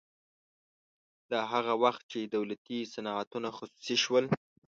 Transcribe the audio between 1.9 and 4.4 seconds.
چې دولتي صنعتونه خصوصي شول